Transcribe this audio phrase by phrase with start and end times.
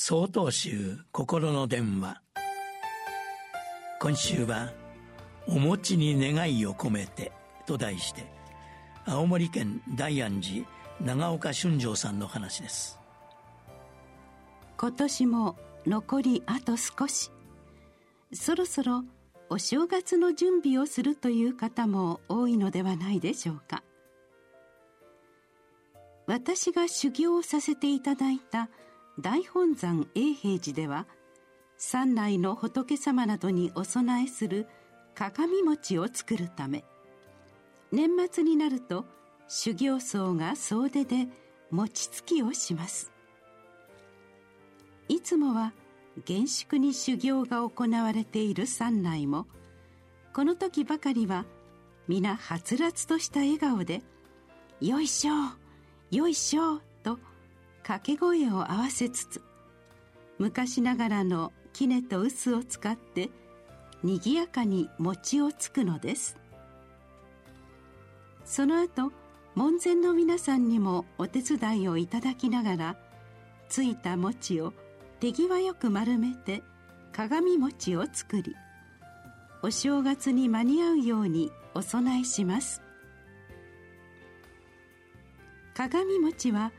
[0.00, 2.22] 総統集心の電話。
[4.00, 4.72] 今週は
[5.48, 7.32] 「お餅に願いを込めて」
[7.66, 8.24] と題して
[9.06, 10.64] 青森県大安寺
[11.04, 13.00] 長岡俊丈さんの話です。
[14.76, 17.32] 今年も残りあと少し。
[18.32, 19.02] そろそろ
[19.50, 23.82] お正月の準備をするという方も多いのではないでしょうか。
[26.28, 28.68] 私が修行をさせていただいた
[29.20, 31.06] 大本山永平寺では
[31.76, 34.66] 山内の仏様などにお供えする
[35.14, 36.84] 鏡餅を作るため
[37.90, 39.04] 年末になると
[39.48, 41.26] 修行僧が総出で
[41.70, 43.12] 餅つきをします。
[45.08, 45.72] いつもは
[46.24, 49.46] 厳粛に修行が行われている山内も
[50.34, 51.46] この時ばかりは
[52.06, 54.02] 皆はつらつとした笑顔で
[54.80, 55.34] 「よいしょ
[56.10, 57.18] よいしょ」と
[57.88, 59.40] 掛け声を合わせつつ
[60.38, 63.30] 昔ながらの杵と臼を使って
[64.02, 66.36] にぎやかに餅をつくのです。
[68.44, 69.10] その後
[69.54, 72.96] 門前の皆さんにもお手伝いをいただきながら
[73.70, 74.74] ついた餅を
[75.18, 76.62] 手際よく丸めて
[77.12, 78.54] 鏡餅を作り
[79.62, 82.82] お正月に間に合うようにお供えします。
[85.74, 86.70] 鏡餅は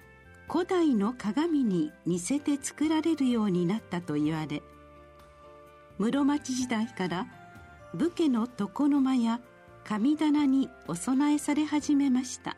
[0.52, 4.64] 古代の鏡に似せて作られるようになったと言われ
[6.00, 7.28] 室町時代から
[7.94, 9.40] 武家の床の間や
[9.84, 12.58] 神棚にお供えされ始めました。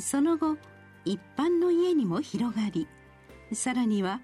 [0.00, 0.56] その後
[1.04, 2.86] 一般の家にも広がり
[3.52, 4.20] さらには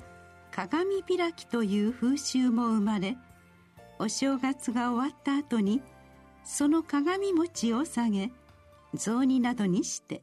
[0.53, 3.17] 鏡開きという風習も生まれ
[3.99, 5.83] お正月が終わった後に
[6.45, 8.31] その鏡餅を下げ
[8.95, 10.23] 雑煮などにして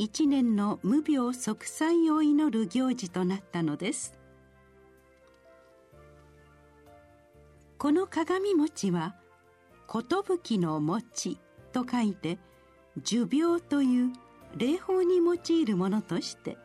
[0.00, 4.14] 一年の無病息災を祈る行事となったのです。
[7.78, 9.16] この鏡餅は
[9.88, 11.40] 寿の餅
[11.72, 12.38] と書いて
[13.02, 14.12] 寿病という
[14.56, 16.56] 霊法に用いるものとして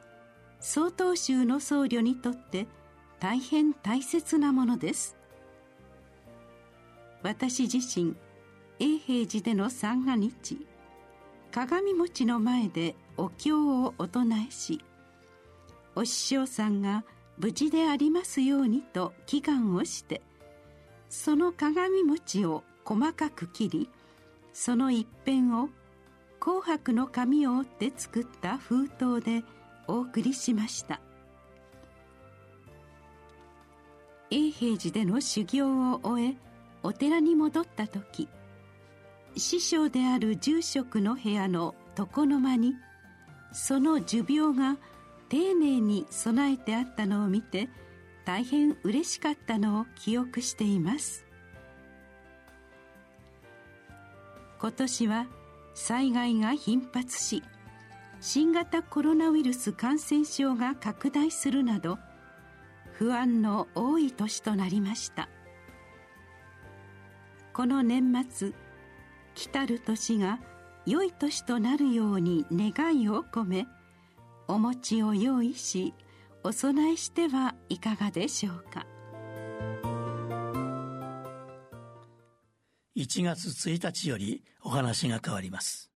[0.59, 2.67] 曹洞宗の僧侶にとって
[3.19, 5.17] 大変大切なものです。
[7.23, 8.15] 私自身
[8.77, 10.67] 永平寺での三が日
[11.53, 13.53] 鏡餅の前でお経
[13.85, 14.83] をお唱えし
[15.95, 17.03] お師匠さんが
[17.37, 20.23] 無事でありますようにと祈願をして
[21.09, 23.89] その鏡餅を細かく切り
[24.51, 25.69] その一辺を
[26.39, 29.43] 紅白の紙を折って作った封筒で
[29.87, 30.99] お送りしました。
[34.29, 36.35] 永平寺での修行を終え
[36.81, 38.27] お寺に戻った時
[39.35, 42.75] 師匠である住職の部屋の床の間に
[43.51, 44.77] その寿病が
[45.29, 47.69] 丁寧に備えてあったのを見て
[48.25, 51.25] 大変嬉しかったのを記憶しています。
[54.59, 55.27] 今年は
[55.73, 57.43] 災害が頻発し
[58.21, 61.97] 新型コロナウイルス感染症が拡大するなど
[62.93, 65.27] 不安の多い年となりました。
[67.53, 68.53] この年末
[69.35, 70.39] 来る年が
[70.85, 73.67] 良い年となるように願いを込め
[74.47, 75.93] お餅を用意し
[76.43, 78.85] お供えしてはいかがでしょうか。
[82.95, 85.92] 1月1日よりお話が変わります。